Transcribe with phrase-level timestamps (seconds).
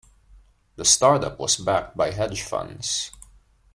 [0.77, 3.11] The startup was backed by hedge funds.